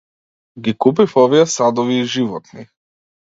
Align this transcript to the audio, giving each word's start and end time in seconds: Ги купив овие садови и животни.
Ги 0.63 0.73
купив 0.83 1.13
овие 1.23 1.45
садови 1.55 1.99
и 2.05 2.09
животни. 2.13 2.67